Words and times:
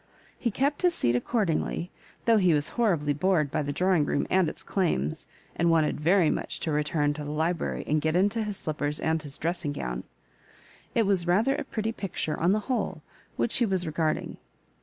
He 0.35 0.49
kept 0.49 0.81
his 0.81 0.95
seat 0.95 1.15
accordingly, 1.15 1.91
though 2.25 2.37
he 2.37 2.55
was 2.55 2.69
horribly 2.69 3.13
bored 3.13 3.51
by 3.51 3.61
the 3.61 3.71
drawing 3.71 4.03
room 4.03 4.25
and 4.31 4.49
its 4.49 4.63
clauns, 4.63 5.27
and 5.55 5.69
wanted 5.69 5.99
very 6.01 6.31
much 6.31 6.59
to 6.61 6.71
return 6.71 7.13
to 7.13 7.23
the 7.23 7.29
library, 7.29 7.83
and 7.85 8.01
get 8.01 8.15
into 8.15 8.43
his 8.43 8.57
slippers 8.57 8.99
and 8.99 9.21
his 9.21 9.37
dressing 9.37 9.73
gown. 9.73 10.03
It 10.95 11.05
was 11.05 11.27
rather 11.27 11.53
a 11.53 11.63
pretty 11.65 11.91
picture, 11.91 12.35
on 12.39 12.51
the 12.51 12.61
whole, 12.61 13.03
which 13.35 13.57
he 13.59 13.65
was 13.67 13.85
regarding. 13.85 14.37